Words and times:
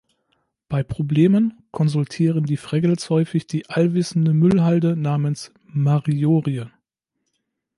Bei 0.67 0.81
Problemen 0.81 1.59
konsultieren 1.69 2.45
die 2.45 2.57
Fraggles 2.57 3.07
häufig 3.11 3.45
die 3.45 3.69
"Allwissende 3.69 4.33
Müllhalde" 4.33 4.95
namens 4.95 5.51
"Marjorie". 5.63 6.65